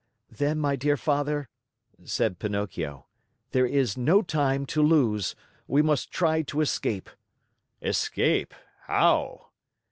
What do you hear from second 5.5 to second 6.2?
We must